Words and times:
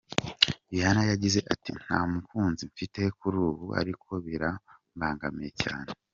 Rihanna 0.71 1.03
yagize 1.11 1.39
ati: 1.53 1.69
“Ntamukunzi 1.83 2.61
mfite 2.71 3.01
kuri 3.19 3.37
ubu, 3.47 3.65
ariko 3.81 4.09
birambangamiye 4.25 5.51
cyane. 5.63 5.89